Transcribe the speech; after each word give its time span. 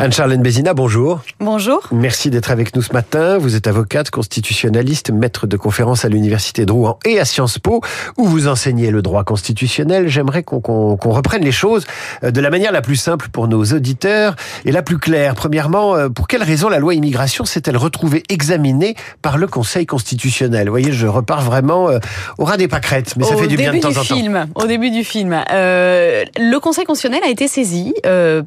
Anne-Charlène 0.00 0.40
Bézina, 0.40 0.72
bonjour. 0.72 1.20
Bonjour. 1.40 1.82
Merci 1.92 2.30
d'être 2.30 2.50
avec 2.50 2.74
nous 2.74 2.80
ce 2.80 2.94
matin. 2.94 3.36
Vous 3.36 3.54
êtes 3.54 3.66
avocate, 3.66 4.08
constitutionnaliste, 4.08 5.10
maître 5.10 5.46
de 5.46 5.58
conférences 5.58 6.06
à 6.06 6.08
l'Université 6.08 6.64
de 6.64 6.72
Rouen 6.72 6.98
et 7.04 7.20
à 7.20 7.26
Sciences 7.26 7.58
Po, 7.58 7.82
où 8.16 8.24
vous 8.24 8.48
enseignez 8.48 8.90
le 8.90 9.02
droit 9.02 9.24
constitutionnel. 9.24 10.08
J'aimerais 10.08 10.42
qu'on 10.42 10.96
reprenne 10.96 11.44
les 11.44 11.52
choses 11.52 11.84
euh, 12.24 12.30
de 12.30 12.40
la 12.40 12.48
manière 12.48 12.72
la 12.72 12.80
plus 12.80 12.96
simple 12.96 13.28
pour 13.28 13.46
nos 13.46 13.62
auditeurs 13.62 14.36
et 14.64 14.72
la 14.72 14.80
plus 14.80 14.96
claire. 14.96 15.34
Premièrement, 15.34 15.94
euh, 15.94 16.08
pour 16.08 16.28
quelle 16.28 16.44
raison 16.44 16.70
la 16.70 16.78
loi 16.78 16.94
immigration 16.94 17.44
s'est-elle 17.44 17.76
retrouvée 17.76 18.22
examinée 18.30 18.96
par 19.20 19.36
le 19.36 19.48
Conseil 19.48 19.84
constitutionnel? 19.84 20.68
Vous 20.68 20.72
voyez, 20.72 20.92
je 20.92 21.08
repars 21.08 21.42
vraiment 21.42 21.90
euh, 21.90 21.98
au 22.38 22.46
ras 22.46 22.56
des 22.56 22.68
pâquerettes, 22.68 23.16
mais 23.18 23.24
ça 23.24 23.36
fait 23.36 23.48
du 23.48 23.58
bien 23.58 23.74
de 23.74 23.80
temps 23.80 23.90
en 23.90 24.02
film, 24.02 24.46
Au 24.54 24.64
début 24.64 24.90
du 24.90 25.04
film, 25.04 25.38
le 25.50 26.58
Conseil 26.58 26.86
constitutionnel 26.86 27.28
a 27.28 27.30
été 27.30 27.48
saisi 27.48 27.92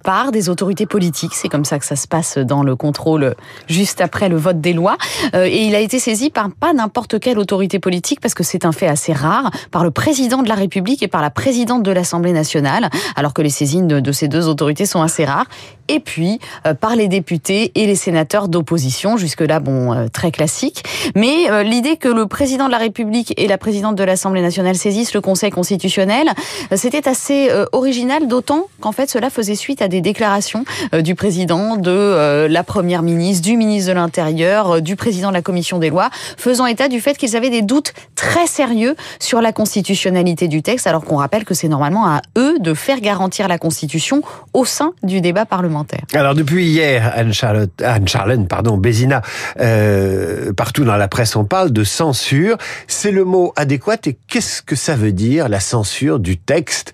par 0.03 0.31
des 0.31 0.49
autorités 0.49 0.87
politiques 0.87 1.42
c'est 1.43 1.49
comme 1.49 1.65
ça 1.65 1.77
que 1.77 1.85
ça 1.85 1.97
se 1.97 2.07
passe 2.07 2.37
dans 2.37 2.63
le 2.63 2.77
contrôle 2.77 3.35
juste 3.67 3.99
après 3.99 4.29
le 4.29 4.37
vote 4.37 4.61
des 4.61 4.71
lois. 4.71 4.95
Euh, 5.35 5.43
et 5.45 5.63
il 5.63 5.75
a 5.75 5.81
été 5.81 5.99
saisi 5.99 6.29
par 6.29 6.49
pas 6.49 6.71
n'importe 6.71 7.19
quelle 7.19 7.37
autorité 7.37 7.79
politique, 7.79 8.21
parce 8.21 8.33
que 8.33 8.43
c'est 8.43 8.63
un 8.63 8.71
fait 8.71 8.87
assez 8.87 9.11
rare, 9.11 9.51
par 9.69 9.83
le 9.83 9.91
président 9.91 10.41
de 10.41 10.47
la 10.47 10.55
République 10.55 11.03
et 11.03 11.09
par 11.09 11.21
la 11.21 11.29
présidente 11.29 11.83
de 11.83 11.91
l'Assemblée 11.91 12.31
nationale, 12.31 12.89
alors 13.17 13.33
que 13.33 13.41
les 13.41 13.49
saisines 13.49 13.87
de, 13.87 14.11
ces 14.13 14.29
deux 14.29 14.47
autorités 14.47 14.85
sont 14.85 15.01
assez 15.01 15.25
rares. 15.25 15.47
Et 15.89 15.99
puis 15.99 16.39
euh, 16.65 16.73
par 16.73 16.95
les 16.95 17.09
députés 17.09 17.73
et 17.75 17.87
les 17.87 17.95
sénateurs 17.95 18.47
d'opposition, 18.47 19.17
jusque-là, 19.17 19.59
bon, 19.59 19.91
euh, 19.91 20.07
très 20.07 20.31
classique. 20.31 20.83
Mais 21.13 21.63
l'idée 21.65 21.97
que 21.97 22.07
le 22.07 22.25
président 22.25 22.67
de 22.67 22.71
la 22.71 22.77
République 22.77 23.33
et 23.35 23.47
la 23.47 23.57
présidente 23.57 23.97
de 23.97 24.03
l'Assemblée 24.05 24.41
nationale 24.41 24.75
saisissent 24.75 25.13
le 25.13 25.19
Conseil 25.19 25.51
constitutionnel, 25.51 26.29
c'était 26.73 27.09
assez 27.09 27.49
original, 27.73 28.27
d'autant 28.27 28.67
qu'en 28.79 28.93
fait 28.93 29.09
cela 29.09 29.29
faisait 29.29 29.55
suite 29.55 29.81
à 29.81 29.89
des 29.89 29.99
déclarations 29.99 30.63
du 31.03 31.15
président 31.15 31.32
de 31.33 31.89
euh, 31.89 32.47
la 32.47 32.63
première 32.63 33.01
ministre, 33.01 33.43
du 33.43 33.57
ministre 33.57 33.89
de 33.89 33.95
l'Intérieur, 33.95 34.75
euh, 34.75 34.81
du 34.81 34.95
président 34.95 35.29
de 35.29 35.33
la 35.33 35.41
commission 35.41 35.79
des 35.79 35.89
lois, 35.89 36.09
faisant 36.37 36.67
état 36.67 36.87
du 36.87 37.01
fait 37.01 37.17
qu'ils 37.17 37.35
avaient 37.35 37.49
des 37.49 37.63
doutes 37.63 37.93
très 38.15 38.45
sérieux 38.45 38.95
sur 39.19 39.41
la 39.41 39.51
constitutionnalité 39.51 40.47
du 40.47 40.61
texte, 40.61 40.85
alors 40.85 41.03
qu'on 41.03 41.17
rappelle 41.17 41.43
que 41.43 41.53
c'est 41.53 41.67
normalement 41.67 42.05
à 42.07 42.21
eux 42.37 42.59
de 42.59 42.73
faire 42.73 42.99
garantir 42.99 43.47
la 43.47 43.57
Constitution 43.57 44.21
au 44.53 44.63
sein 44.63 44.93
du 45.01 45.21
débat 45.21 45.45
parlementaire. 45.45 46.01
Alors 46.13 46.35
depuis 46.35 46.67
hier, 46.67 47.11
Anne-Charlène, 47.15 48.47
pardon, 48.47 48.77
Bézina, 48.77 49.21
euh, 49.59 50.53
partout 50.53 50.83
dans 50.83 50.97
la 50.97 51.07
presse 51.07 51.35
on 51.35 51.45
parle 51.45 51.71
de 51.71 51.83
censure. 51.83 52.57
C'est 52.87 53.11
le 53.11 53.25
mot 53.25 53.53
adéquat 53.55 53.97
et 54.05 54.17
qu'est-ce 54.27 54.61
que 54.61 54.75
ça 54.75 54.95
veut 54.95 55.11
dire 55.11 55.49
la 55.49 55.59
censure 55.59 56.19
du 56.19 56.37
texte 56.37 56.93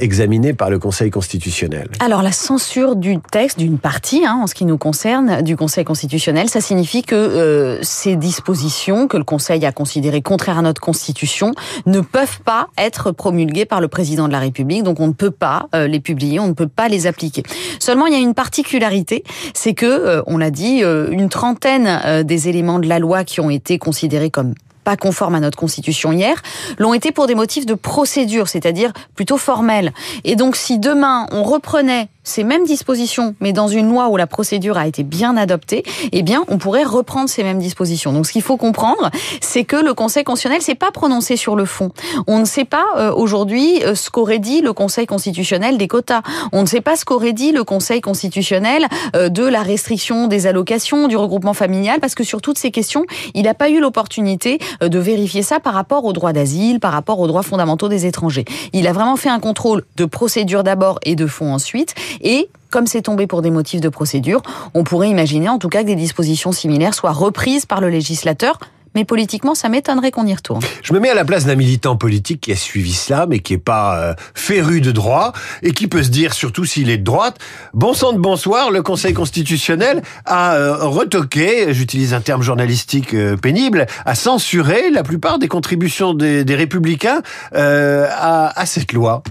examiné 0.00 0.54
par 0.54 0.70
le 0.70 0.78
Conseil 0.78 1.10
constitutionnel? 1.10 1.88
Alors 2.00 2.22
la 2.22 2.32
censure 2.32 2.96
du 2.96 3.18
texte, 3.30 3.58
d'une 3.74 3.80
partie, 3.80 4.24
hein, 4.24 4.38
en 4.40 4.46
ce 4.46 4.54
qui 4.54 4.64
nous 4.64 4.78
concerne, 4.78 5.42
du 5.42 5.56
Conseil 5.56 5.84
constitutionnel. 5.84 6.48
Ça 6.48 6.60
signifie 6.60 7.02
que 7.02 7.16
euh, 7.16 7.78
ces 7.82 8.14
dispositions 8.14 9.08
que 9.08 9.16
le 9.16 9.24
Conseil 9.24 9.66
a 9.66 9.72
considérées 9.72 10.22
contraires 10.22 10.58
à 10.58 10.62
notre 10.62 10.80
Constitution 10.80 11.52
ne 11.86 12.00
peuvent 12.00 12.40
pas 12.42 12.68
être 12.78 13.10
promulguées 13.10 13.64
par 13.64 13.80
le 13.80 13.88
président 13.88 14.28
de 14.28 14.32
la 14.32 14.38
République. 14.38 14.84
Donc 14.84 15.00
on 15.00 15.08
ne 15.08 15.12
peut 15.12 15.32
pas 15.32 15.68
euh, 15.74 15.88
les 15.88 15.98
publier, 15.98 16.38
on 16.38 16.46
ne 16.46 16.52
peut 16.52 16.68
pas 16.68 16.88
les 16.88 17.08
appliquer. 17.08 17.42
Seulement, 17.80 18.06
il 18.06 18.12
y 18.12 18.16
a 18.16 18.20
une 18.20 18.34
particularité, 18.34 19.24
c'est 19.54 19.74
que, 19.74 19.86
euh, 19.86 20.22
on 20.28 20.38
l'a 20.38 20.50
dit, 20.50 20.82
une 20.84 21.28
trentaine 21.28 22.22
des 22.24 22.48
éléments 22.48 22.78
de 22.78 22.86
la 22.86 23.00
loi 23.00 23.24
qui 23.24 23.40
ont 23.40 23.50
été 23.50 23.78
considérés 23.78 24.30
comme 24.30 24.54
pas 24.84 24.96
conformes 24.96 25.34
à 25.34 25.40
notre 25.40 25.58
constitution 25.58 26.12
hier, 26.12 26.42
l'ont 26.78 26.94
été 26.94 27.10
pour 27.10 27.26
des 27.26 27.34
motifs 27.34 27.66
de 27.66 27.74
procédure, 27.74 28.48
c'est-à-dire 28.48 28.92
plutôt 29.14 29.38
formels. 29.38 29.92
Et 30.24 30.36
donc 30.36 30.56
si 30.56 30.78
demain 30.78 31.26
on 31.32 31.42
reprenait 31.42 32.08
ces 32.24 32.42
mêmes 32.42 32.64
dispositions, 32.64 33.36
mais 33.40 33.52
dans 33.52 33.68
une 33.68 33.88
loi 33.90 34.08
où 34.08 34.16
la 34.16 34.26
procédure 34.26 34.78
a 34.78 34.86
été 34.86 35.02
bien 35.02 35.36
adoptée, 35.36 35.84
eh 36.10 36.22
bien, 36.22 36.42
on 36.48 36.56
pourrait 36.56 36.82
reprendre 36.82 37.28
ces 37.28 37.44
mêmes 37.44 37.58
dispositions. 37.58 38.12
Donc, 38.12 38.26
ce 38.26 38.32
qu'il 38.32 38.42
faut 38.42 38.56
comprendre, 38.56 39.10
c'est 39.40 39.64
que 39.64 39.76
le 39.76 39.92
Conseil 39.92 40.24
constitutionnel 40.24 40.62
s'est 40.62 40.74
pas 40.74 40.90
prononcé 40.90 41.36
sur 41.36 41.54
le 41.54 41.66
fond. 41.66 41.90
On 42.26 42.38
ne 42.38 42.44
sait 42.46 42.64
pas 42.64 42.86
euh, 42.96 43.12
aujourd'hui 43.12 43.82
euh, 43.84 43.94
ce 43.94 44.10
qu'aurait 44.10 44.38
dit 44.38 44.62
le 44.62 44.72
Conseil 44.72 45.06
constitutionnel 45.06 45.76
des 45.76 45.86
quotas. 45.86 46.22
On 46.52 46.62
ne 46.62 46.66
sait 46.66 46.80
pas 46.80 46.96
ce 46.96 47.04
qu'aurait 47.04 47.34
dit 47.34 47.52
le 47.52 47.62
Conseil 47.62 48.00
constitutionnel 48.00 48.86
euh, 49.14 49.28
de 49.28 49.44
la 49.44 49.62
restriction 49.62 50.26
des 50.26 50.46
allocations, 50.46 51.08
du 51.08 51.16
regroupement 51.16 51.54
familial, 51.54 52.00
parce 52.00 52.14
que 52.14 52.24
sur 52.24 52.40
toutes 52.40 52.58
ces 52.58 52.70
questions, 52.70 53.04
il 53.34 53.42
n'a 53.42 53.54
pas 53.54 53.68
eu 53.68 53.80
l'opportunité 53.80 54.58
de 54.80 54.98
vérifier 54.98 55.42
ça 55.42 55.60
par 55.60 55.74
rapport 55.74 56.04
aux 56.04 56.12
droits 56.12 56.32
d'asile, 56.32 56.80
par 56.80 56.92
rapport 56.92 57.20
aux 57.20 57.26
droits 57.26 57.42
fondamentaux 57.42 57.88
des 57.88 58.06
étrangers. 58.06 58.44
Il 58.72 58.86
a 58.86 58.92
vraiment 58.92 59.16
fait 59.16 59.28
un 59.28 59.40
contrôle 59.40 59.84
de 59.96 60.04
procédure 60.04 60.62
d'abord 60.64 60.98
et 61.02 61.16
de 61.16 61.26
fond 61.26 61.52
ensuite. 61.52 61.94
Et 62.20 62.48
comme 62.70 62.86
c'est 62.86 63.02
tombé 63.02 63.26
pour 63.26 63.42
des 63.42 63.50
motifs 63.50 63.80
de 63.80 63.88
procédure, 63.88 64.42
on 64.74 64.84
pourrait 64.84 65.08
imaginer 65.08 65.48
en 65.48 65.58
tout 65.58 65.68
cas 65.68 65.82
que 65.82 65.86
des 65.86 65.94
dispositions 65.94 66.52
similaires 66.52 66.94
soient 66.94 67.12
reprises 67.12 67.66
par 67.66 67.80
le 67.80 67.88
législateur 67.88 68.58
mais 68.94 69.04
politiquement, 69.04 69.54
ça 69.54 69.68
m'étonnerait 69.68 70.10
qu'on 70.10 70.26
y 70.26 70.34
retourne. 70.34 70.62
Je 70.82 70.92
me 70.92 71.00
mets 71.00 71.10
à 71.10 71.14
la 71.14 71.24
place 71.24 71.46
d'un 71.46 71.54
militant 71.54 71.96
politique 71.96 72.40
qui 72.40 72.52
a 72.52 72.56
suivi 72.56 72.92
cela, 72.92 73.26
mais 73.26 73.40
qui 73.40 73.54
est 73.54 73.58
pas 73.58 73.98
euh, 73.98 74.14
féru 74.34 74.80
de 74.80 74.92
droit, 74.92 75.32
et 75.62 75.72
qui 75.72 75.86
peut 75.86 76.02
se 76.02 76.10
dire, 76.10 76.34
surtout 76.34 76.64
s'il 76.64 76.90
est 76.90 76.98
de 76.98 77.04
droite, 77.04 77.38
bon 77.72 77.94
sang 77.94 78.12
de 78.12 78.18
bonsoir, 78.18 78.70
le 78.70 78.82
Conseil 78.82 79.14
constitutionnel 79.14 80.02
a 80.24 80.54
euh, 80.54 80.76
retoqué, 80.86 81.72
j'utilise 81.74 82.14
un 82.14 82.20
terme 82.20 82.42
journalistique 82.42 83.14
euh, 83.14 83.36
pénible, 83.36 83.86
a 84.04 84.14
censuré 84.14 84.90
la 84.90 85.02
plupart 85.02 85.38
des 85.38 85.48
contributions 85.48 86.14
des, 86.14 86.44
des 86.44 86.54
républicains 86.54 87.22
à, 87.52 88.60
à 88.60 88.66
cette 88.66 88.92
loi. 88.92 89.22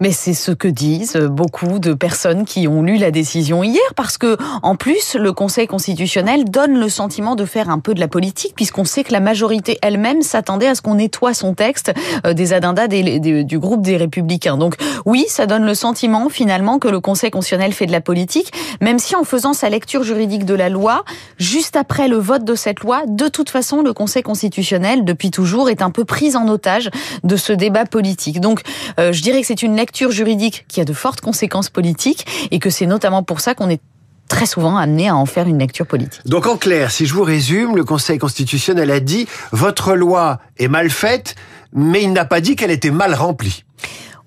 Mais 0.00 0.10
c'est 0.10 0.34
ce 0.34 0.50
que 0.50 0.68
disent 0.68 1.16
beaucoup 1.16 1.78
de 1.78 1.94
personnes 1.94 2.44
qui 2.44 2.66
ont 2.66 2.82
lu 2.82 2.96
la 2.96 3.10
décision 3.10 3.62
hier, 3.62 3.80
parce 3.96 4.18
que 4.18 4.36
en 4.62 4.76
plus 4.76 5.14
le 5.14 5.32
Conseil 5.32 5.66
constitutionnel 5.66 6.44
donne 6.44 6.78
le 6.78 6.88
sentiment 6.88 7.36
de 7.36 7.44
faire 7.44 7.70
un 7.70 7.78
peu 7.78 7.94
de 7.94 8.00
la 8.00 8.08
politique, 8.08 8.54
puisqu'on 8.56 8.84
sait 8.84 9.04
que 9.04 9.12
la 9.12 9.20
majorité 9.20 9.78
elle-même 9.82 10.22
s'attendait 10.22 10.66
à 10.66 10.74
ce 10.74 10.82
qu'on 10.82 10.96
nettoie 10.96 11.32
son 11.32 11.54
texte 11.54 11.92
euh, 12.26 12.34
des 12.34 12.52
adendas 12.52 12.88
du 12.88 13.58
groupe 13.58 13.82
des 13.82 13.96
Républicains. 13.96 14.56
Donc 14.56 14.74
oui, 15.06 15.26
ça 15.28 15.46
donne 15.46 15.64
le 15.64 15.74
sentiment 15.74 16.28
finalement 16.28 16.78
que 16.78 16.88
le 16.88 17.00
Conseil 17.00 17.30
constitutionnel 17.30 17.72
fait 17.72 17.86
de 17.86 17.92
la 17.92 18.00
politique, 18.00 18.52
même 18.80 18.98
si 18.98 19.14
en 19.14 19.24
faisant 19.24 19.52
sa 19.52 19.68
lecture 19.68 20.02
juridique 20.02 20.44
de 20.44 20.54
la 20.54 20.68
loi, 20.68 21.04
juste 21.38 21.76
après 21.76 22.08
le 22.08 22.16
vote 22.16 22.44
de 22.44 22.54
cette 22.54 22.80
loi, 22.80 23.02
de 23.06 23.28
toute 23.28 23.50
façon 23.50 23.82
le 23.82 23.92
Conseil 23.92 24.22
constitutionnel 24.22 25.04
depuis 25.04 25.30
toujours 25.30 25.70
est 25.70 25.82
un 25.82 25.90
peu 25.90 26.04
pris 26.04 26.36
en 26.36 26.48
otage 26.48 26.90
de 27.22 27.36
ce 27.36 27.52
débat 27.52 27.84
politique. 27.84 28.40
Donc 28.40 28.62
euh, 28.98 29.12
je 29.12 29.22
dirais 29.22 29.40
que 29.40 29.46
c'est 29.46 29.62
une 29.62 29.74
juridique 30.10 30.64
qui 30.68 30.80
a 30.80 30.84
de 30.84 30.92
fortes 30.92 31.20
conséquences 31.20 31.70
politiques 31.70 32.26
et 32.50 32.58
que 32.58 32.70
c'est 32.70 32.86
notamment 32.86 33.22
pour 33.22 33.40
ça 33.40 33.54
qu'on 33.54 33.70
est 33.70 33.80
très 34.28 34.46
souvent 34.46 34.76
amené 34.76 35.08
à 35.08 35.16
en 35.16 35.26
faire 35.26 35.46
une 35.46 35.58
lecture 35.58 35.86
politique. 35.86 36.26
Donc 36.26 36.46
en 36.46 36.56
clair, 36.56 36.90
si 36.90 37.06
je 37.06 37.14
vous 37.14 37.22
résume, 37.22 37.76
le 37.76 37.84
Conseil 37.84 38.18
constitutionnel 38.18 38.90
a 38.90 39.00
dit 39.00 39.26
votre 39.52 39.94
loi 39.94 40.40
est 40.58 40.68
mal 40.68 40.90
faite, 40.90 41.34
mais 41.72 42.02
il 42.02 42.12
n'a 42.12 42.24
pas 42.24 42.40
dit 42.40 42.56
qu'elle 42.56 42.70
était 42.70 42.90
mal 42.90 43.14
remplie. 43.14 43.64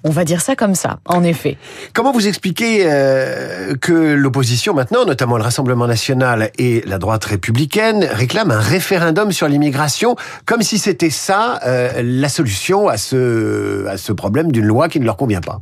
On 0.08 0.12
va 0.12 0.24
dire 0.24 0.40
ça 0.40 0.56
comme 0.56 0.74
ça, 0.74 1.00
en 1.04 1.22
effet. 1.22 1.58
Comment 1.92 2.14
vous 2.14 2.30
expliquez 2.30 2.84
euh, 2.86 3.76
que 3.76 3.92
l'opposition 3.92 4.74
maintenant, 4.74 5.04
notamment 5.04 5.36
le 5.36 5.44
Rassemblement 5.44 5.86
national 5.86 6.50
et 6.58 6.82
la 6.86 6.98
droite 6.98 7.26
républicaine, 7.26 8.08
réclament 8.10 8.52
un 8.52 8.60
référendum 8.60 9.34
sur 9.34 9.50
l'immigration, 9.50 10.16
comme 10.46 10.62
si 10.62 10.78
c'était 10.78 11.10
ça 11.10 11.60
euh, 11.66 12.02
la 12.02 12.30
solution 12.30 12.88
à 12.88 12.96
ce, 12.96 13.86
à 13.88 13.98
ce 13.98 14.14
problème 14.14 14.50
d'une 14.54 14.66
loi 14.66 14.88
qui 14.88 15.02
ne 15.02 15.06
leur 15.06 15.18
convient 15.18 15.42
pas 15.42 15.60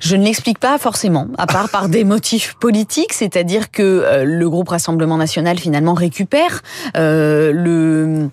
je 0.00 0.14
ne 0.14 0.22
l'explique 0.22 0.60
pas 0.60 0.78
forcément, 0.78 1.26
à 1.38 1.48
part 1.48 1.70
par 1.70 1.88
des 1.88 2.04
motifs 2.04 2.54
politiques, 2.60 3.12
c'est-à-dire 3.12 3.72
que 3.72 3.82
euh, 3.82 4.22
le 4.24 4.48
groupe 4.48 4.68
Rassemblement 4.68 5.16
national 5.16 5.58
finalement 5.58 5.94
récupère 5.94 6.62
le 6.94 8.28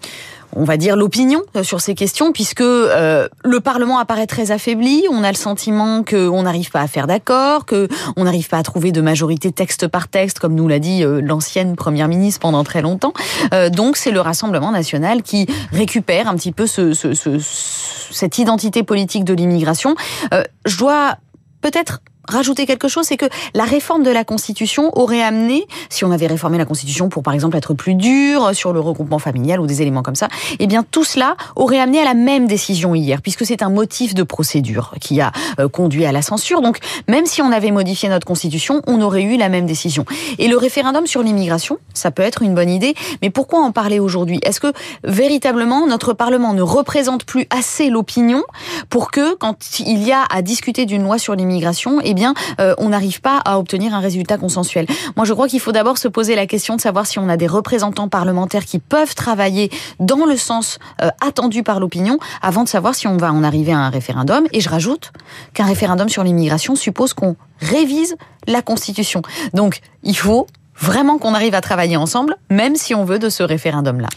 on 0.56 0.64
va 0.64 0.78
dire, 0.78 0.96
l'opinion 0.96 1.42
euh, 1.56 1.64
sur 1.64 1.82
ces 1.82 1.96
questions, 1.96 2.32
puisque 2.32 2.62
euh, 2.62 3.28
le 3.44 3.60
Parlement 3.60 4.00
apparaît 4.00 4.28
très 4.28 4.52
affaibli. 4.52 5.04
On 5.12 5.24
a 5.24 5.32
le 5.32 5.38
sentiment 5.38 6.04
qu'on 6.04 6.44
n'arrive 6.44 6.72
pas 6.72 6.82
à 6.82 6.88
faire 6.88 7.08
d'accord, 7.08 7.66
que 7.66 7.88
on 8.16 8.24
n'arrive 8.24 8.48
pas 8.50 8.58
à 8.58 8.64
trouver 8.64 8.92
de 8.92 9.02
majorité 9.02 9.52
texte 9.52 9.88
par 9.88 10.08
texte, 10.08 10.40
comme 10.40 10.56
nous 10.56 10.68
l'a 10.68 10.80
dit 10.80 11.04
euh, 11.04 11.22
l'ancienne 11.22 11.76
première 11.76 12.08
ministre 12.08 12.40
pendant 12.40 12.64
très 12.64 12.82
longtemps. 12.82 13.14
donc 13.72 13.98
c'est 13.98 14.12
le 14.12 14.20
Rassemblement 14.20 14.72
national 14.72 15.22
qui 15.24 15.48
récupère 15.72 16.28
un 16.28 16.36
petit 16.36 16.52
peu 16.52 16.68
ce, 16.68 16.94
cette 18.12 18.38
identité 18.38 18.84
politique 18.84 19.24
de 19.24 19.34
l'immigration. 19.34 19.96
je 20.66 20.78
dois 20.78 21.18
peut-être 21.62 22.02
rajouter 22.28 22.66
quelque 22.66 22.88
chose, 22.88 23.06
c'est 23.06 23.18
que 23.18 23.28
la 23.54 23.64
réforme 23.64 24.04
de 24.04 24.12
la 24.12 24.24
Constitution 24.24 24.92
aurait 24.98 25.22
amené, 25.22 25.66
si 25.90 26.06
on 26.06 26.12
avait 26.12 26.28
réformé 26.28 26.58
la 26.58 26.66
Constitution 26.66 27.10
pour 27.10 27.24
par 27.24 27.34
exemple 27.34 27.58
être 27.58 27.74
plus 27.74 27.96
dur 27.96 28.52
sur 28.54 28.74
le 28.74 28.80
regroupement 28.80 29.20
familial 29.20 29.60
ou 29.60 29.68
des 29.68 29.82
éléments 29.82 30.04
comme 30.04 30.16
ça, 30.16 30.28
eh 30.60 30.68
bien 30.68 30.84
tout 30.90 31.04
cela 31.04 31.36
aurait 31.56 31.80
amené 31.80 32.00
à 32.00 32.06
la 32.06 32.14
même 32.14 32.48
décision 32.48 32.96
hier, 32.96 33.22
puisque 33.22 33.46
c'est 33.46 33.62
un 33.62 33.70
motif 33.70 34.14
de 34.14 34.24
procédure 34.24 34.94
qui 35.00 35.22
a 35.22 35.32
euh, 35.60 35.68
conduit 35.68 36.06
à 36.06 36.12
la 36.12 36.22
censure. 36.22 36.62
Donc 36.62 36.80
même 37.08 37.26
si 37.26 37.42
on 37.42 37.52
avait 37.52 37.72
modifié 37.72 38.10
notre 38.10 38.26
Constitution, 38.26 38.82
on 38.88 39.02
aurait 39.02 39.24
eu 39.24 39.38
la 39.38 39.50
même 39.50 39.66
décision. 39.66 40.06
Et 40.38 40.48
le 40.48 40.58
référendum 40.58 41.08
sur 41.08 41.24
l'immigration, 41.24 41.78
ça 41.94 42.12
peut 42.12 42.24
être 42.24 42.42
une 42.42 42.56
bonne 42.56 42.70
idée, 42.70 42.96
mais 43.22 43.30
pourquoi 43.30 43.60
en 43.60 43.72
parler 43.72 44.00
aujourd'hui? 44.00 44.40
Est-ce 44.44 44.60
que 44.60 44.74
véritablement 45.04 45.88
notre 45.88 46.14
Parlement 46.14 46.54
ne 46.54 46.62
représente 46.62 47.26
plus 47.26 47.46
assez 47.50 47.90
l'opinion 47.90 48.44
pour 48.90 49.12
que 49.12 49.36
quand 49.36 49.80
il 49.80 50.04
y 50.04 50.12
a 50.12 50.24
à 50.30 50.42
discuter 50.42 50.86
d'une 50.86 51.04
loi 51.04 51.18
sur 51.18 51.36
l'immigration, 51.36 52.00
eh 52.04 52.14
bien, 52.16 52.34
on 52.78 52.90
n'arrive 52.90 53.22
pas 53.22 53.38
à 53.46 53.60
obtenir 53.60 53.94
un 53.94 54.00
résultat 54.00 54.38
consensuel. 54.38 54.88
Moi, 55.16 55.26
je 55.26 55.34
crois 55.34 55.48
qu'il 55.48 55.60
faut 55.60 55.72
d'abord 55.72 56.00
se 56.00 56.08
poser 56.08 56.36
la 56.36 56.48
question 56.48 56.76
de 56.76 56.82
savoir 56.82 57.06
si 57.06 57.20
on 57.20 57.30
a 57.30 57.38
des 57.38 57.48
représentants 57.48 58.08
parlementaires 58.08 58.66
qui 58.66 58.80
peuvent 58.80 59.14
travailler 59.14 59.70
dans 60.00 60.26
le 60.26 60.38
sens 60.38 60.80
attendu 61.22 61.62
par 61.62 61.80
l'opinion 61.80 62.18
avant 62.42 62.64
de 62.64 62.70
savoir 62.70 62.96
si 62.96 63.08
on 63.08 63.18
va 63.18 63.32
en 63.32 63.44
arriver 63.44 63.74
à 63.74 63.80
un 63.80 63.90
référendum. 63.90 64.46
Et 64.52 64.62
je 64.62 64.70
rajoute 64.70 65.12
qu'un 65.54 65.66
référendum 65.66 66.10
sur 66.10 66.24
l'immigration 66.24 66.76
suppose 66.76 67.14
qu'on 67.14 67.36
révise 67.60 68.16
la 68.48 68.62
Constitution. 68.62 69.22
Donc, 69.54 69.82
il 70.04 70.18
faut 70.18 70.48
vraiment 70.78 71.18
qu'on 71.18 71.34
arrive 71.34 71.56
à 71.56 71.62
travailler 71.62 71.98
ensemble, 71.98 72.36
même 72.50 72.76
si 72.76 72.94
on 72.94 73.06
veut 73.06 73.20
de 73.20 73.30
ce 73.30 73.44
référendum-là. 73.44 74.08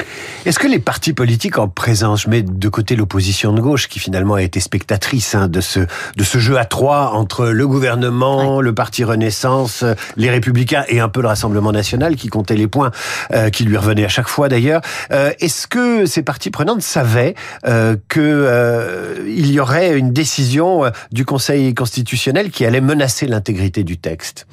Est-ce 0.45 0.59
que 0.59 0.67
les 0.67 0.79
partis 0.79 1.13
politiques 1.13 1.59
en 1.59 1.69
présence, 1.69 2.23
je 2.23 2.31
mets 2.31 2.43
de 2.43 2.69
côté 2.69 2.97
l'opposition 2.97 3.53
de 3.53 3.61
gauche 3.61 3.89
qui 3.89 3.99
finalement 3.99 4.35
a 4.35 4.43
été 4.43 4.61
spectatrice 4.61 5.35
hein, 5.35 5.49
de 5.49 5.61
ce 5.61 5.81
de 6.17 6.25
ce 6.25 6.39
jeu 6.39 6.59
à 6.59 6.65
trois 6.65 7.13
entre 7.13 7.47
le 7.47 7.67
gouvernement, 7.67 8.61
le 8.61 8.75
parti 8.75 9.05
Renaissance, 9.05 9.85
les 10.17 10.31
Républicains 10.31 10.85
et 10.89 11.01
un 11.01 11.09
peu 11.09 11.23
le 11.23 11.29
Rassemblement 11.29 11.73
national 11.73 12.17
qui 12.17 12.29
comptait 12.29 12.57
les 12.57 12.69
points 12.69 12.91
euh, 13.33 13.51
qui 13.51 13.65
lui 13.65 13.77
revenaient 13.77 14.05
à 14.05 14.09
chaque 14.09 14.29
fois 14.29 14.49
d'ailleurs. 14.49 14.81
Euh, 15.13 15.33
est-ce 15.41 15.67
que 15.67 16.07
ces 16.07 16.23
partis 16.23 16.51
prenantes 16.51 16.83
savaient 16.83 17.35
euh, 17.67 17.97
que 18.09 18.21
euh, 18.21 19.15
il 19.27 19.51
y 19.51 19.61
aurait 19.61 19.99
une 19.99 20.13
décision 20.13 20.85
euh, 20.85 20.91
du 21.13 21.25
Conseil 21.25 21.75
constitutionnel 21.75 22.51
qui 22.51 22.65
allait 22.65 22.81
menacer 22.81 23.27
l'intégrité 23.27 23.85
du 23.85 23.99
texte? 23.99 24.47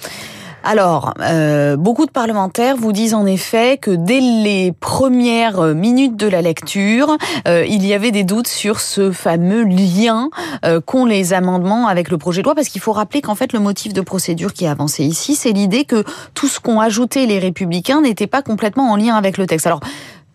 Alors, 0.68 1.14
euh, 1.22 1.78
beaucoup 1.78 2.08
de 2.08 2.12
parlementaires 2.12 2.76
vous 2.76 2.92
disent 2.92 3.14
en 3.14 3.28
effet 3.28 3.78
que 3.78 3.92
dès 3.92 4.20
les 4.20 4.72
premières 4.72 5.62
minutes 5.76 6.18
de 6.18 6.28
la 6.28 6.42
lecture, 6.42 7.16
euh, 7.48 7.64
il 7.70 7.86
y 7.86 7.94
avait 7.94 8.10
des 8.10 8.24
doutes 8.24 8.48
sur 8.48 8.80
ce 8.80 9.12
fameux 9.12 9.64
lien 9.64 10.32
euh, 10.66 10.82
qu'ont 10.82 11.06
les 11.06 11.34
amendements 11.34 11.88
avec 11.88 12.10
le 12.10 12.18
projet 12.18 12.42
de 12.42 12.46
loi, 12.46 12.56
parce 12.56 12.70
qu'il 12.70 12.82
faut 12.82 12.94
rappeler 12.94 13.22
qu'en 13.22 13.36
fait 13.36 13.54
le 13.54 13.60
motif 13.60 13.94
de 13.94 14.02
procédure 14.02 14.54
qui 14.54 14.66
est 14.66 14.68
avancé 14.68 15.04
ici, 15.04 15.36
c'est 15.36 15.52
l'idée 15.52 15.86
que 15.86 16.04
tout 16.34 16.48
ce 16.48 16.60
qu'ont 16.60 16.80
ajouté 16.80 17.28
les 17.28 17.38
républicains 17.38 18.02
n'était 18.02 18.26
pas 18.26 18.42
complètement 18.42 18.90
en 18.90 18.96
lien 18.96 19.14
avec 19.14 19.38
le 19.38 19.46
texte. 19.46 19.68
Alors, 19.68 19.82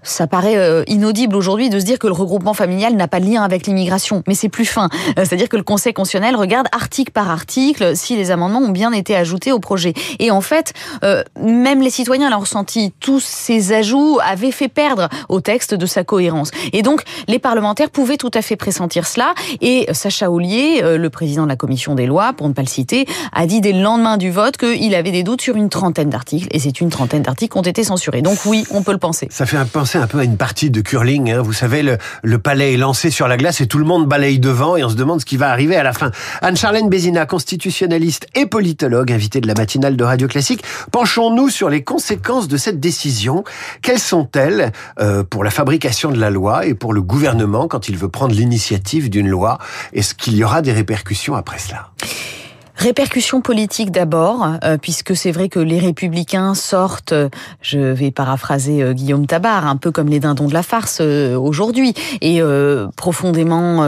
ça 0.02 0.26
paraît 0.26 0.56
euh, 0.56 0.82
inaudible 0.86 1.36
aujourd'hui 1.36 1.68
de 1.68 1.78
se 1.78 1.84
dire 1.84 1.98
que 1.98 2.06
le 2.06 2.12
regroupement 2.12 2.54
familial 2.54 2.94
n'a 2.94 3.08
pas 3.08 3.20
de 3.20 3.26
lien 3.26 3.42
avec 3.42 3.66
l'immigration, 3.66 4.22
mais 4.26 4.34
c'est 4.34 4.48
plus 4.48 4.64
fin. 4.64 4.88
Euh, 5.18 5.24
c'est-à-dire 5.24 5.48
que 5.48 5.56
le 5.56 5.62
Conseil 5.62 5.92
constitutionnel 5.92 6.36
regarde 6.36 6.66
article 6.72 7.12
par 7.12 7.30
article 7.30 7.96
si 7.96 8.16
les 8.16 8.30
amendements 8.30 8.60
ont 8.60 8.70
bien 8.70 8.92
été 8.92 9.14
ajoutés 9.14 9.52
au 9.52 9.60
projet. 9.60 9.94
Et 10.18 10.30
en 10.30 10.40
fait, 10.40 10.72
euh, 11.04 11.22
même 11.40 11.82
les 11.82 11.90
citoyens 11.90 12.30
l'ont 12.30 12.40
ressenti, 12.40 12.92
tous 13.00 13.20
ces 13.20 13.72
ajouts 13.72 14.18
avaient 14.24 14.50
fait 14.50 14.68
perdre 14.68 15.08
au 15.28 15.40
texte 15.40 15.74
de 15.74 15.86
sa 15.86 16.04
cohérence. 16.04 16.50
Et 16.72 16.82
donc, 16.82 17.02
les 17.28 17.38
parlementaires 17.38 17.90
pouvaient 17.90 18.16
tout 18.16 18.30
à 18.34 18.42
fait 18.42 18.56
pressentir 18.56 19.06
cela. 19.06 19.34
Et 19.60 19.86
Sacha 19.92 20.30
Ollier, 20.30 20.82
le 20.82 21.10
président 21.10 21.44
de 21.44 21.48
la 21.48 21.56
commission 21.56 21.94
des 21.94 22.06
lois, 22.06 22.32
pour 22.32 22.48
ne 22.48 22.52
pas 22.52 22.62
le 22.62 22.68
citer, 22.68 23.06
a 23.32 23.46
dit 23.46 23.60
dès 23.60 23.72
le 23.72 23.82
lendemain 23.82 24.16
du 24.16 24.30
vote 24.30 24.56
qu'il 24.56 24.94
avait 24.94 25.12
des 25.12 25.22
doutes 25.22 25.42
sur 25.42 25.56
une 25.56 25.68
trentaine 25.68 26.10
d'articles. 26.10 26.48
Et 26.50 26.58
c'est 26.58 26.80
une 26.80 26.90
trentaine 26.90 27.22
d'articles 27.22 27.52
qui 27.52 27.58
ont 27.58 27.62
été 27.62 27.84
censurés. 27.84 28.22
Donc 28.22 28.38
oui, 28.46 28.64
on 28.70 28.82
peut 28.82 28.92
le 28.92 28.98
penser. 28.98 29.28
Ça 29.30 29.46
fait 29.46 29.56
un 29.56 29.66
un 29.98 30.06
peu 30.06 30.18
à 30.18 30.24
une 30.24 30.36
partie 30.36 30.70
de 30.70 30.80
curling. 30.80 31.30
Hein. 31.30 31.42
Vous 31.42 31.52
savez, 31.52 31.82
le, 31.82 31.98
le, 32.22 32.38
palais 32.38 32.74
est 32.74 32.76
lancé 32.76 33.10
sur 33.10 33.28
la 33.28 33.36
glace 33.36 33.60
et 33.60 33.66
tout 33.66 33.78
le 33.78 33.84
monde 33.84 34.06
balaye 34.06 34.38
devant 34.38 34.76
et 34.76 34.84
on 34.84 34.88
se 34.88 34.94
demande 34.94 35.20
ce 35.20 35.26
qui 35.26 35.36
va 35.36 35.50
arriver 35.50 35.76
à 35.76 35.82
la 35.82 35.92
fin. 35.92 36.10
Anne-Charlène 36.42 36.88
Bézina, 36.88 37.26
constitutionnaliste 37.26 38.26
et 38.34 38.46
politologue, 38.46 39.12
invitée 39.12 39.40
de 39.40 39.46
la 39.46 39.54
matinale 39.54 39.96
de 39.96 40.04
Radio 40.04 40.28
Classique. 40.28 40.62
Penchons-nous 40.92 41.50
sur 41.50 41.70
les 41.70 41.82
conséquences 41.82 42.48
de 42.48 42.56
cette 42.56 42.80
décision. 42.80 43.44
Quelles 43.82 43.98
sont-elles 43.98 44.72
euh, 45.00 45.24
pour 45.24 45.44
la 45.44 45.50
fabrication 45.50 46.10
de 46.10 46.18
la 46.18 46.30
loi 46.30 46.66
et 46.66 46.74
pour 46.74 46.92
le 46.92 47.02
gouvernement 47.02 47.68
quand 47.68 47.88
il 47.88 47.96
veut 47.96 48.08
prendre 48.08 48.34
l'initiative 48.34 49.10
d'une 49.10 49.28
loi? 49.28 49.58
Est-ce 49.92 50.14
qu'il 50.14 50.36
y 50.36 50.44
aura 50.44 50.62
des 50.62 50.72
répercussions 50.72 51.34
après 51.34 51.58
cela? 51.58 51.90
Répercussions 52.76 53.40
politiques 53.40 53.90
d'abord, 53.90 54.46
euh, 54.64 54.78
puisque 54.78 55.16
c'est 55.16 55.32
vrai 55.32 55.48
que 55.48 55.58
les 55.58 55.78
républicains 55.78 56.54
sortent, 56.54 57.14
je 57.60 57.78
vais 57.78 58.10
paraphraser 58.10 58.82
euh, 58.82 58.92
Guillaume 58.92 59.26
Tabar, 59.26 59.66
un 59.66 59.76
peu 59.76 59.90
comme 59.90 60.08
les 60.08 60.20
dindons 60.20 60.46
de 60.46 60.54
la 60.54 60.62
farce 60.62 60.98
euh, 61.00 61.36
aujourd'hui, 61.36 61.94
et 62.20 62.40
profondément 62.96 63.84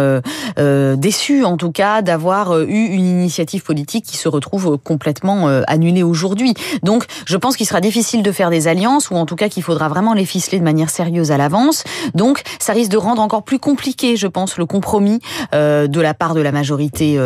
déçus 0.96 1.44
en 1.44 1.56
tout 1.56 1.73
cas 1.73 2.02
d'avoir 2.02 2.61
eu 2.61 2.87
une 2.87 3.05
initiative 3.05 3.62
politique 3.62 4.05
qui 4.05 4.17
se 4.17 4.29
retrouve 4.29 4.79
complètement 4.79 5.46
annulée 5.67 6.02
aujourd'hui. 6.02 6.55
Donc 6.82 7.05
je 7.26 7.37
pense 7.37 7.56
qu'il 7.56 7.67
sera 7.67 7.81
difficile 7.81 8.23
de 8.23 8.32
faire 8.32 8.50
des 8.50 8.69
alliances, 8.69 9.11
ou 9.11 9.17
en 9.17 9.26
tout 9.26 9.37
cas 9.37 9.49
qu'il 9.49 9.62
faudra 9.62 9.88
vraiment 9.88 10.14
les 10.14 10.25
ficeler 10.25 10.58
de 10.58 10.64
manière 10.64 10.90
sérieuse 10.90 11.31
à 11.31 11.37
l'avance. 11.37 11.84
Donc 12.14 12.43
ça 12.58 12.73
risque 12.73 12.90
de 12.90 12.96
rendre 12.96 13.23
encore 13.23 13.43
plus 13.43 13.58
compliqué, 13.58 14.17
je 14.17 14.26
pense, 14.26 14.58
le 14.58 14.67
compromis 14.67 15.20
de 15.52 16.00
la 16.00 16.14
part 16.14 16.34
de 16.34 16.40
la 16.40 16.52
majorité 16.52 17.19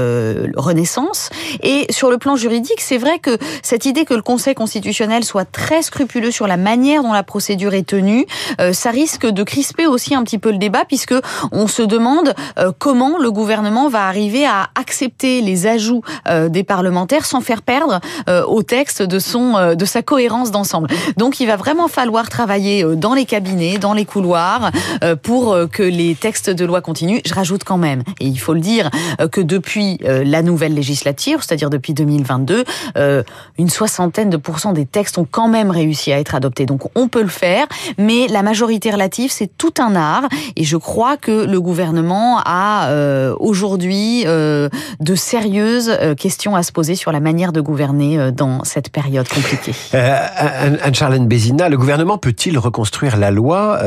Renaissance. 0.56 1.30
Et 1.62 1.86
sur 1.90 2.10
le 2.10 2.18
plan 2.18 2.36
juridique, 2.36 2.80
c'est 2.80 2.98
vrai 2.98 3.18
que 3.18 3.38
cette 3.62 3.86
idée 3.86 4.04
que 4.04 4.14
le 4.14 4.22
Conseil 4.22 4.54
constitutionnel 4.54 5.24
soit 5.24 5.44
très 5.44 5.82
scrupuleux 5.82 6.30
sur 6.30 6.46
la 6.46 6.56
manière 6.56 7.02
dont 7.02 7.12
la 7.12 7.22
procédure 7.22 7.74
est 7.74 7.86
tenue, 7.86 8.26
euh, 8.60 8.72
ça 8.72 8.90
risque 8.90 9.26
de 9.26 9.42
crisper 9.42 9.86
aussi 9.86 10.14
un 10.14 10.22
petit 10.22 10.38
peu 10.38 10.50
le 10.50 10.58
débat 10.58 10.84
puisque 10.86 11.14
on 11.52 11.66
se 11.66 11.82
demande 11.82 12.34
euh, 12.58 12.72
comment 12.78 13.18
le 13.18 13.30
gouvernement 13.30 13.88
va 13.88 14.06
arriver 14.06 14.46
à 14.46 14.68
accepter 14.74 15.40
les 15.40 15.66
ajouts 15.66 16.02
euh, 16.28 16.48
des 16.48 16.64
parlementaires 16.64 17.26
sans 17.26 17.40
faire 17.40 17.62
perdre 17.62 18.00
au 18.48 18.62
texte 18.62 19.02
de 19.02 19.18
son 19.18 19.74
de 19.74 19.84
sa 19.84 20.02
cohérence 20.02 20.50
d'ensemble. 20.50 20.88
Donc 21.16 21.40
il 21.40 21.46
va 21.46 21.56
vraiment 21.56 21.88
falloir 21.88 22.28
travailler 22.28 22.84
dans 22.96 23.14
les 23.14 23.24
cabinets, 23.24 23.78
dans 23.78 23.92
les 23.92 24.04
couloirs 24.04 24.70
pour 25.22 25.56
que 25.72 25.82
les 25.82 26.14
textes 26.14 26.50
de 26.50 26.64
loi 26.64 26.80
continuent. 26.80 27.20
Je 27.24 27.34
rajoute 27.34 27.64
quand 27.64 27.78
même 27.78 28.02
et 28.20 28.26
il 28.26 28.38
faut 28.38 28.54
le 28.54 28.60
dire 28.60 28.90
que 29.32 29.40
depuis 29.40 29.98
la 30.02 30.42
nouvelle 30.42 30.74
c'est-à-dire 31.42 31.70
depuis 31.70 31.94
2022, 31.94 32.64
euh, 32.96 33.22
une 33.58 33.68
soixantaine 33.68 34.30
de 34.30 34.36
pourcents 34.36 34.72
des 34.72 34.86
textes 34.86 35.18
ont 35.18 35.26
quand 35.30 35.48
même 35.48 35.70
réussi 35.70 36.12
à 36.12 36.20
être 36.20 36.34
adoptés. 36.34 36.66
Donc 36.66 36.82
on 36.94 37.08
peut 37.08 37.22
le 37.22 37.28
faire, 37.28 37.66
mais 37.98 38.26
la 38.28 38.42
majorité 38.42 38.90
relative, 38.90 39.30
c'est 39.30 39.50
tout 39.58 39.74
un 39.78 39.96
art. 39.96 40.24
Et 40.56 40.64
je 40.64 40.76
crois 40.76 41.16
que 41.16 41.44
le 41.44 41.60
gouvernement 41.60 42.40
a 42.44 42.88
euh, 42.88 43.34
aujourd'hui 43.38 44.24
euh, 44.26 44.68
de 45.00 45.14
sérieuses 45.14 45.90
questions 46.18 46.56
à 46.56 46.62
se 46.62 46.72
poser 46.72 46.94
sur 46.94 47.12
la 47.12 47.20
manière 47.20 47.52
de 47.52 47.60
gouverner 47.60 48.32
dans 48.32 48.64
cette 48.64 48.90
période 48.90 49.28
compliquée. 49.28 49.74
Anne-Charlène 49.92 51.26
Bézina, 51.26 51.68
le 51.68 51.76
gouvernement 51.76 52.18
peut-il 52.18 52.58
reconstruire 52.58 53.16
la 53.16 53.30
loi 53.30 53.80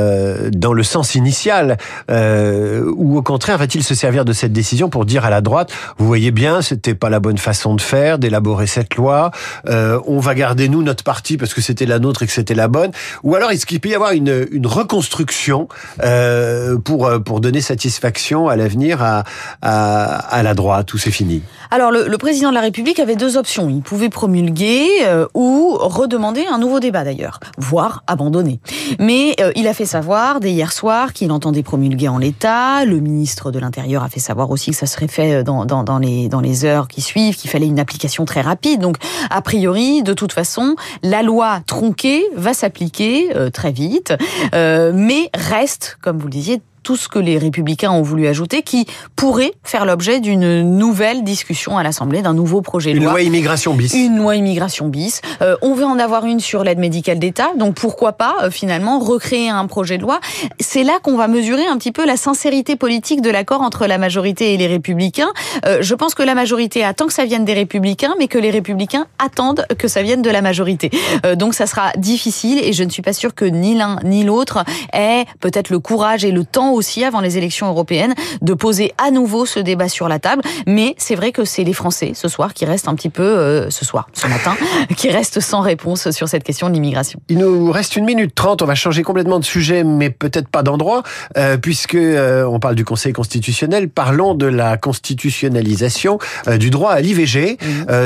dans 0.52 0.74
le 0.74 0.84
sens 0.84 1.16
initial 1.16 1.78
ou 2.10 3.18
au 3.18 3.22
contraire 3.22 3.58
va-t-il 3.58 3.84
se 3.84 3.96
servir 3.96 4.26
de 4.26 4.34
cette 4.34 4.54
décision 4.54 4.90
pour 4.90 5.06
dire 5.06 5.26
à 5.26 5.30
la 5.30 5.42
droite, 5.42 5.72
vous 5.98 6.06
voyez 6.08 6.32
bien, 6.32 6.62
c'était 6.62 6.96
pas 6.96 7.10
la 7.10 7.20
bonne 7.20 7.38
façon 7.40 7.76
de 7.76 7.82
faire, 7.82 8.20
d'élaborer 8.20 8.68
cette 8.68 8.96
loi. 8.96 9.32
Euh, 9.68 10.00
on 10.06 10.20
va 10.20 10.36
garder 10.36 10.70
nous 10.70 10.84
notre 10.84 11.04
parti 11.04 11.38
parce 11.38 11.54
que 11.54 11.62
c'était 11.62 11.86
la 11.86 12.00
nôtre 12.00 12.24
et 12.24 12.28
que 12.28 12.32
c'était 12.32 12.56
la 12.56 12.68
bonne. 12.68 12.92
Ou 13.24 13.36
alors 13.36 13.52
est-ce 13.52 13.66
qu'il 13.66 13.80
peut 13.80 13.90
y 13.90 13.96
avoir 13.96 14.12
une, 14.12 14.48
une 14.52 14.68
reconstruction 14.68 15.68
euh, 16.04 16.78
pour 16.78 17.08
euh, 17.08 17.20
pour 17.20 17.42
donner 17.42 17.62
satisfaction 17.62 18.48
à 18.48 18.56
l'avenir 18.56 19.02
à, 19.02 19.24
à, 19.62 20.18
à 20.18 20.44
la 20.44 20.54
droite 20.54 20.94
ou 20.94 20.98
c'est 20.98 21.12
fini? 21.12 21.42
Alors 21.72 21.92
le, 21.92 22.08
le, 22.08 22.18
président 22.18 22.50
de 22.50 22.56
la 22.56 22.62
République 22.62 23.00
avait 23.00 23.16
deux 23.16 23.38
options. 23.38 23.70
Il 23.70 23.82
pouvait 23.82 24.10
promulguer 24.10 24.88
euh, 25.04 25.28
ou 25.34 25.78
redemander 25.80 26.46
un 26.52 26.58
nouveau 26.58 26.80
débat 26.80 27.04
d'ailleurs, 27.04 27.40
voire 27.58 28.04
abandonner. 28.08 28.60
Mais 29.00 29.36
euh, 29.40 29.52
il 29.56 29.68
a 29.68 29.74
fait 29.74 29.86
savoir 29.86 30.40
dès 30.40 30.52
hier 30.52 30.72
soir 30.72 31.14
qu'il 31.14 31.32
entendait 31.32 31.64
promulguer 31.64 32.08
en 32.08 32.18
l'état. 32.18 32.86
Le 32.86 33.00
ministre 33.00 33.52
de 33.52 33.60
l'Intérieur 33.60 34.04
a 34.04 34.10
fait 34.10 34.20
savoir 34.20 34.50
aussi 34.52 34.72
que 34.72 34.78
ça 34.78 34.86
serait 34.86 35.08
fait 35.08 35.44
dans, 35.44 35.66
dans, 35.66 35.84
dans 35.84 36.00
les 36.00 36.28
dans 36.28 36.42
les 36.42 36.66
heures 36.66 36.88
qui 36.88 37.02
suivent 37.02 37.29
qu'il 37.38 37.50
fallait 37.50 37.68
une 37.68 37.80
application 37.80 38.26
très 38.26 38.42
rapide. 38.42 38.82
Donc, 38.82 38.98
a 39.30 39.42
priori, 39.42 40.04
de 40.04 40.14
toute 40.14 40.32
façon, 40.32 40.76
la 41.04 41.24
loi 41.24 41.60
tronquée 41.66 42.24
va 42.36 42.54
s'appliquer 42.54 43.36
euh, 43.36 43.50
très 43.50 43.72
vite, 43.72 44.14
euh, 44.54 44.92
mais 44.94 45.30
reste, 45.34 45.98
comme 46.02 46.18
vous 46.18 46.28
le 46.28 46.32
disiez, 46.32 46.62
tout 46.84 46.96
ce 46.96 47.08
que 47.08 47.20
les 47.20 47.38
républicains 47.38 47.92
ont 47.92 48.02
voulu 48.02 48.28
ajouter, 48.28 48.62
qui 48.62 48.86
pourrait 49.16 49.54
faire 49.64 49.86
l'objet 49.86 50.20
d'une 50.20 50.78
nouvelle 50.78 51.24
discussion 51.24 51.78
à 51.78 51.84
l'Assemblée, 51.84 52.22
d'un 52.22 52.34
nouveau 52.34 52.62
projet 52.62 52.94
de 52.94 52.98
loi. 52.98 53.06
Une 53.06 53.12
loi 53.12 53.22
immigration 53.22 53.74
bis. 53.74 53.94
Une 53.94 54.18
loi 54.18 54.36
immigration 54.36 54.88
bis. 54.88 55.22
Euh, 55.42 55.56
on 55.62 55.74
veut 55.74 55.86
en 55.86 56.00
avoir 56.00 56.26
une 56.26 56.40
sur 56.40 56.64
l'aide 56.64 56.80
médicale 56.80 57.20
d'État, 57.20 57.50
donc 57.58 57.76
pourquoi 57.76 58.14
pas 58.14 58.36
euh, 58.44 58.52
finalement 58.52 59.00
recréer 59.00 59.50
un 59.50 59.66
projet 59.68 59.98
de 59.98 60.04
loi 60.04 60.20
C'est 60.60 60.84
là 60.84 61.00
qu'on 61.02 61.18
va 61.18 61.28
mesurer 61.28 61.66
un 61.66 61.78
petit 61.78 61.92
peu 61.92 62.06
la 62.06 62.18
sincérité 62.18 62.76
politique 62.76 63.22
de 63.22 63.30
l'accord 63.30 63.62
entre 63.62 63.88
la 63.88 63.98
majorité 63.98 64.54
et 64.54 64.58
les 64.58 64.68
républicains. 64.68 65.32
Euh, 65.66 65.80
je 65.82 65.96
pense 65.96 66.16
que 66.16 66.24
la 66.24 66.36
majorité 66.36 66.84
attend 66.84 67.08
que 67.08 67.14
ça 67.14 67.26
vienne 67.26 67.46
des 67.46 67.54
républicains, 67.54 68.16
mais 68.20 68.28
que 68.28 68.38
les 68.38 68.52
républicains 68.52 69.08
attendent 69.24 69.66
que 69.78 69.88
ça 69.88 70.02
vienne 70.02 70.22
de 70.22 70.30
la 70.30 70.42
majorité. 70.42 70.90
Euh, 71.26 71.36
donc 71.36 71.54
ça 71.54 71.68
sera 71.68 71.92
difficile 71.98 72.60
et 72.64 72.74
je 72.74 72.84
ne 72.84 72.90
suis 72.90 73.02
pas 73.02 73.14
sûre 73.14 73.34
que 73.36 73.46
ni 73.46 73.76
l'un 73.76 74.00
ni 74.04 74.24
l'autre 74.24 74.64
aient 74.94 75.26
peut-être 75.40 75.70
le 75.70 75.80
courage 75.80 76.26
et 76.26 76.32
le 76.32 76.44
temps 76.44 76.69
temps 76.70 76.74
aussi, 76.74 77.04
avant 77.04 77.22
les 77.22 77.38
élections 77.38 77.68
européennes, 77.68 78.14
de 78.42 78.54
poser 78.54 78.94
à 78.98 79.12
nouveau 79.12 79.46
ce 79.46 79.60
débat 79.60 79.90
sur 79.90 80.08
la 80.08 80.20
table. 80.20 80.42
Mais 80.68 80.96
c'est 80.98 81.16
vrai 81.16 81.32
que 81.32 81.46
c'est 81.46 81.64
les 81.64 81.74
Français 81.74 82.12
ce 82.14 82.28
soir 82.28 82.54
qui 82.54 82.66
restent 82.66 82.88
un 82.88 82.96
petit 82.96 83.10
peu, 83.10 83.24
euh, 83.24 83.70
ce 83.70 83.86
soir, 83.86 84.08
ce 84.14 84.28
matin, 84.28 84.56
qui 84.98 85.10
restent 85.10 85.40
sans 85.40 85.62
réponse 85.62 86.12
sur 86.12 86.28
cette 86.28 86.44
question 86.44 86.70
de 86.70 86.74
l'immigration. 86.74 87.20
Il 87.30 87.38
nous 87.38 87.72
reste 87.72 87.96
une 87.96 88.06
minute 88.06 88.36
trente. 88.36 88.62
On 88.62 88.66
va 88.66 88.76
changer 88.76 89.04
complètement 89.04 89.40
de 89.40 89.46
sujet, 89.46 89.84
mais 89.84 90.10
peut-être 90.10 90.48
pas 90.48 90.64
d'endroit, 90.64 91.04
euh, 91.38 91.58
puisque 91.58 91.96
euh, 91.96 92.44
on 92.46 92.60
parle 92.60 92.76
du 92.76 92.86
Conseil 92.86 93.14
constitutionnel. 93.14 93.90
Parlons 93.90 94.36
de 94.36 94.46
la 94.46 94.78
constitutionnalisation 94.78 96.20
euh, 96.48 96.58
du 96.58 96.70
droit 96.70 96.92
à 96.92 97.02
l'IVG. 97.02 97.58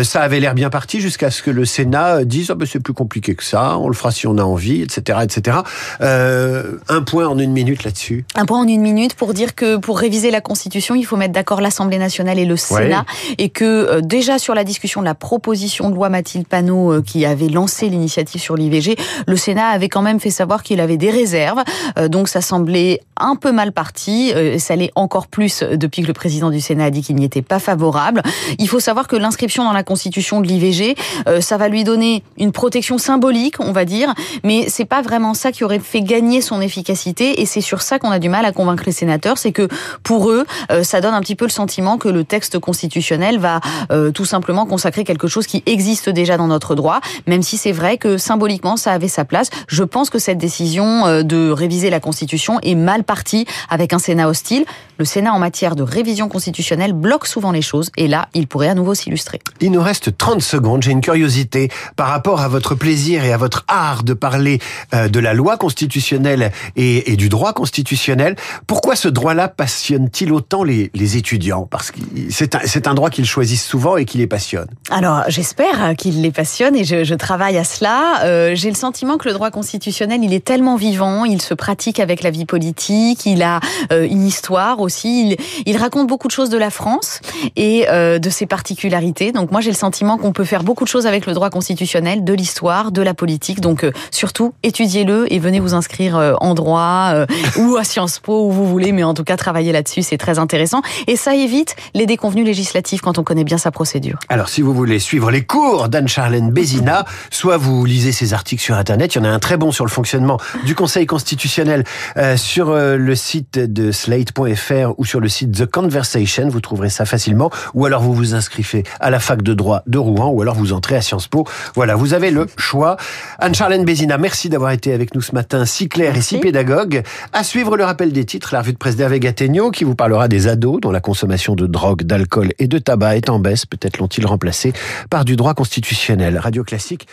Ça 0.04 0.22
avait 0.22 0.40
l'air 0.40 0.54
bien 0.54 0.70
parti 0.70 1.02
jusqu'à 1.02 1.32
ce 1.32 1.42
que 1.42 1.52
le 1.52 1.66
Sénat 1.66 2.24
dise 2.24 2.52
oh, 2.52 2.56
ben, 2.56 2.68
c'est 2.70 2.80
plus 2.80 2.94
compliqué 2.94 3.36
que 3.36 3.44
ça. 3.44 3.78
On 3.78 3.88
le 3.88 3.94
fera 3.94 4.12
si 4.12 4.28
on 4.28 4.38
a 4.38 4.44
envie, 4.44 4.82
etc., 4.82 5.20
etc. 5.24 5.58
Un 6.00 7.02
point 7.02 7.28
en 7.28 7.38
une 7.38 7.52
minute 7.52 7.84
là-dessus. 7.84 8.26
Un 8.36 8.46
point 8.46 8.53
en 8.58 8.68
une 8.68 8.82
minute 8.82 9.16
pour 9.16 9.34
dire 9.34 9.56
que 9.56 9.78
pour 9.78 10.00
réviser 10.00 10.32
la 10.32 10.42
Constitution, 10.42 10.96
il 10.96 11.06
faut 11.06 11.18
mettre 11.18 11.34
d'accord 11.34 11.62
l'Assemblée 11.62 11.98
nationale 11.98 12.40
et 12.40 12.46
le 12.46 12.58
Sénat, 12.58 13.06
et 13.38 13.50
que 13.50 13.66
euh, 13.66 14.02
déjà 14.02 14.40
sur 14.40 14.56
la 14.56 14.64
discussion 14.64 15.02
de 15.02 15.06
la 15.06 15.16
proposition 15.16 15.90
de 15.90 15.96
loi 15.96 16.10
Mathilde 16.10 16.48
Panot 16.48 16.94
euh, 16.94 17.02
qui 17.02 17.26
avait 17.26 17.50
lancé 17.50 17.90
l'initiative 17.90 18.42
sur 18.42 18.56
l'IVG, 18.56 18.96
le 19.28 19.36
Sénat 19.36 19.68
avait 19.68 19.90
quand 19.90 20.02
même 20.02 20.20
fait 20.20 20.30
savoir 20.30 20.64
qu'il 20.64 20.80
avait 20.80 20.98
des 20.98 21.12
réserves, 21.12 21.64
euh, 21.98 22.08
donc 22.08 22.28
ça 22.28 22.42
semblait 22.42 23.00
un 23.18 23.36
peu 23.36 23.52
mal 23.52 23.72
parti, 23.72 24.32
euh, 24.36 24.58
ça 24.60 24.76
l'est 24.76 24.92
encore 24.96 25.28
plus 25.28 25.64
depuis 25.64 26.02
que 26.02 26.08
le 26.08 26.14
président 26.14 26.50
du 26.50 26.60
Sénat 26.60 26.86
a 26.86 26.90
dit 26.90 27.02
qu'il 27.02 27.16
n'y 27.16 27.26
était 27.26 27.42
pas 27.42 27.60
favorable. 27.60 28.22
Il 28.60 28.68
faut 28.68 28.80
savoir 28.80 29.08
que 29.08 29.16
l'inscription 29.16 29.64
dans 29.64 29.72
la 29.72 29.84
Constitution 29.84 30.42
de 30.42 30.48
l'IVG, 30.48 30.96
euh, 31.28 31.42
ça 31.42 31.58
va 31.58 31.70
lui 31.70 31.84
donner 31.84 32.24
une 32.38 32.52
protection 32.52 32.98
symbolique, 32.98 33.56
on 33.60 33.72
va 33.72 33.86
dire, 33.86 34.14
mais 34.44 34.66
c'est 34.68 34.86
pas 34.86 35.02
vraiment 35.02 35.34
ça 35.34 35.52
qui 35.52 35.64
aurait 35.64 35.80
fait 35.80 36.02
gagner 36.02 36.42
son 36.42 36.62
efficacité, 36.62 37.42
et 37.42 37.46
c'est 37.46 37.62
sur 37.62 37.82
ça 37.82 38.00
qu'on 38.00 38.12
a 38.12 38.20
du 38.20 38.30
mal 38.30 38.43
à 38.46 38.52
convaincre 38.52 38.84
les 38.86 38.92
sénateurs, 38.92 39.38
c'est 39.38 39.52
que 39.52 39.68
pour 40.04 40.30
eux, 40.30 40.46
euh, 40.72 40.84
ça 40.84 41.02
donne 41.02 41.14
un 41.14 41.22
petit 41.22 41.36
peu 41.36 41.46
le 41.46 41.52
sentiment 41.52 41.98
que 41.98 42.10
le 42.10 42.24
texte 42.24 42.60
constitutionnel 42.60 43.40
va 43.40 43.60
euh, 43.92 44.12
tout 44.12 44.26
simplement 44.26 44.66
consacrer 44.66 45.04
quelque 45.04 45.28
chose 45.28 45.48
qui 45.48 45.64
existe 45.66 46.10
déjà 46.10 46.38
dans 46.38 46.48
notre 46.48 46.76
droit, 46.76 47.00
même 47.28 47.42
si 47.42 47.58
c'est 47.58 47.72
vrai 47.72 47.98
que 47.98 48.18
symboliquement 48.18 48.78
ça 48.78 48.92
avait 48.92 49.08
sa 49.08 49.26
place. 49.26 49.50
Je 49.68 49.84
pense 49.84 50.10
que 50.10 50.20
cette 50.20 50.38
décision 50.38 51.06
euh, 51.06 51.24
de 51.24 51.50
réviser 51.50 51.90
la 51.90 52.00
Constitution 52.00 52.60
est 52.62 52.76
mal 52.76 53.04
partie 53.04 53.46
avec 53.70 53.94
un 53.94 54.00
Sénat 54.00 54.28
hostile. 54.28 54.66
Le 54.98 55.06
Sénat 55.06 55.34
en 55.34 55.40
matière 55.40 55.76
de 55.76 55.84
révision 55.84 56.30
constitutionnelle 56.30 56.94
bloque 56.94 57.26
souvent 57.26 57.52
les 57.52 57.62
choses 57.62 57.92
et 57.98 58.08
là, 58.08 58.30
il 58.34 58.48
pourrait 58.48 58.70
à 58.70 58.76
nouveau 58.76 58.94
s'illustrer. 58.94 59.40
Il 59.62 59.72
nous 59.72 59.82
reste 59.82 60.18
30 60.18 60.42
secondes. 60.42 60.84
J'ai 60.84 60.92
une 60.92 61.02
curiosité 61.02 61.70
par 61.96 62.08
rapport 62.08 62.42
à 62.42 62.48
votre 62.48 62.76
plaisir 62.76 63.24
et 63.26 63.34
à 63.34 63.38
votre 63.38 63.66
art 63.68 64.04
de 64.04 64.14
parler 64.14 64.60
de 64.92 65.20
la 65.20 65.34
loi 65.34 65.58
constitutionnelle 65.58 66.52
et 66.76 67.16
du 67.16 67.30
droit 67.30 67.54
constitutionnel. 67.54 68.33
Pourquoi 68.68 68.96
ce 68.96 69.08
droit-là 69.08 69.48
passionne-t-il 69.48 70.32
autant 70.32 70.64
les, 70.64 70.90
étudiants? 71.18 71.68
Parce 71.70 71.92
que 71.92 72.00
c'est 72.30 72.88
un, 72.88 72.94
droit 72.94 73.10
qu'ils 73.10 73.26
choisissent 73.26 73.66
souvent 73.66 73.98
et 73.98 74.06
qui 74.06 74.18
les 74.18 74.28
passionne. 74.28 74.68
Alors, 74.90 75.24
j'espère 75.28 75.96
qu'il 75.98 76.22
les 76.22 76.32
passionne 76.32 76.76
et 76.76 76.84
je, 76.84 77.14
travaille 77.14 77.58
à 77.58 77.64
cela. 77.64 78.24
Euh, 78.26 78.52
J'ai 78.56 78.70
le 78.70 78.76
sentiment 78.76 79.18
que 79.18 79.28
le 79.28 79.34
droit 79.34 79.52
constitutionnel, 79.52 80.24
il 80.24 80.34
est 80.34 80.44
tellement 80.44 80.76
vivant, 80.76 81.26
il 81.26 81.42
se 81.42 81.54
pratique 81.54 82.00
avec 82.00 82.24
la 82.24 82.32
vie 82.32 82.46
politique, 82.46 83.26
il 83.26 83.44
a 83.44 83.60
euh, 83.92 84.08
une 84.10 84.26
histoire 84.26 84.80
aussi, 84.80 85.38
il, 85.66 85.78
raconte 85.78 86.08
beaucoup 86.08 86.28
de 86.28 86.34
choses 86.34 86.50
de 86.50 86.58
la 86.58 86.70
France 86.70 87.20
et 87.56 87.86
euh, 87.90 88.20
de 88.20 88.30
ses 88.30 88.46
particularités. 88.46 89.32
Donc 89.32 89.52
moi, 89.52 89.62
j'ai 89.62 89.72
le 89.72 89.76
sentiment 89.76 90.18
qu'on 90.18 90.32
peut 90.32 90.44
faire 90.44 90.64
beaucoup 90.64 90.84
de 90.84 90.90
choses 90.90 91.08
avec 91.08 91.26
le 91.26 91.34
droit 91.34 91.50
constitutionnel, 91.50 92.24
de 92.24 92.34
l'histoire, 92.34 92.92
de 92.92 93.02
la 93.02 93.14
politique. 93.14 93.60
Donc 93.62 93.86
surtout, 94.12 94.54
étudiez-le 94.64 95.32
et 95.32 95.40
venez 95.40 95.60
vous 95.60 95.74
inscrire 95.74 96.38
en 96.40 96.54
droit 96.54 97.26
ou 97.58 97.76
à 97.78 97.84
Sciences 97.84 98.20
Où 98.28 98.52
vous 98.52 98.68
voulez, 98.68 98.92
mais 98.92 99.04
en 99.04 99.14
tout 99.14 99.24
cas, 99.24 99.38
travailler 99.38 99.72
là-dessus, 99.72 100.02
c'est 100.02 100.18
très 100.18 100.40
intéressant. 100.40 100.82
Et 101.08 101.16
ça 101.16 101.36
évite 101.36 101.76
les 101.94 102.06
déconvenues 102.06 102.44
législatives 102.44 103.02
quand 103.02 103.18
on 103.18 103.24
connaît 103.24 103.44
bien 103.44 103.58
sa 103.58 103.72
procédure. 103.72 104.20
Alors, 104.30 104.50
si 104.50 104.62
vous 104.62 104.74
voulez 104.74 105.00
suivre 105.00 105.32
les 105.32 105.44
cours 105.44 105.90
d'Anne-Charlène 105.90 106.52
Bézina, 106.52 107.06
soit 107.32 107.58
vous 107.58 107.86
lisez 107.86 108.12
ses 108.12 108.34
articles 108.34 108.62
sur 108.62 108.76
Internet, 108.76 109.16
il 109.16 109.18
y 109.18 109.22
en 109.22 109.26
a 109.26 109.30
un 109.30 109.40
très 109.40 109.58
bon 109.58 109.72
sur 109.72 109.86
le 109.86 109.90
fonctionnement 109.90 110.40
du 110.66 110.76
Conseil 110.76 111.06
constitutionnel 111.06 111.84
euh, 112.18 112.38
sur 112.38 112.70
euh, 112.70 112.96
le 112.96 113.16
site 113.16 113.60
de 113.60 113.92
slate.fr 113.92 114.94
ou 114.98 115.06
sur 115.06 115.20
le 115.20 115.28
site 115.28 115.52
The 115.52 115.66
Conversation, 115.66 116.48
vous 116.48 116.62
trouverez 116.62 116.90
ça 116.90 117.06
facilement, 117.06 117.50
ou 117.74 117.86
alors 117.86 118.02
vous 118.02 118.14
vous 118.14 118.36
inscrivez 118.36 118.84
à 119.00 119.10
la 119.10 119.20
fac 119.20 119.42
de 119.42 119.54
droit 119.54 119.82
de 119.88 119.98
Rouen, 119.98 120.28
ou 120.28 120.42
alors 120.42 120.56
vous 120.56 120.72
entrez 120.72 120.96
à 120.96 121.02
Sciences 121.02 121.28
Po. 121.28 121.46
Voilà, 121.76 121.96
vous 121.96 122.14
avez 122.14 122.32
le 122.32 122.48
choix. 122.58 122.98
Anne-Charlène 123.40 123.84
Bézina, 123.84 124.18
merci 124.18 124.48
d'avoir 124.48 124.72
été 124.72 124.94
avec 124.94 125.14
nous 125.14 125.22
ce 125.22 125.34
matin, 125.34 125.66
si 125.66 125.90
clair 125.90 126.16
et 126.16 126.22
si 126.22 126.38
pédagogue. 126.38 127.04
À 127.34 127.44
suivre 127.44 127.76
le 127.76 127.84
rappel 127.84 128.13
des 128.14 128.26
titres, 128.26 128.50
la 128.54 128.62
revue 128.62 128.74
de 128.74 128.78
presse 128.78 128.96
d'Hervé 128.96 129.20
Gattegno, 129.20 129.72
qui 129.72 129.84
vous 129.84 129.96
parlera 129.96 130.28
des 130.28 130.48
ados 130.48 130.80
dont 130.82 130.92
la 130.92 131.02
consommation 131.02 131.56
de 131.56 131.68
drogue, 131.68 132.04
d'alcool 132.04 132.54
et 132.60 132.68
de 132.68 132.78
tabac 132.78 133.18
est 133.18 133.30
en 133.30 133.40
baisse. 133.40 133.66
Peut-être 133.66 133.98
l'ont-ils 133.98 134.26
remplacé 134.26 134.74
par 135.10 135.26
du 135.26 135.36
droit 135.36 135.54
constitutionnel. 135.54 136.38
Radio 136.38 136.64
Classique. 136.64 137.08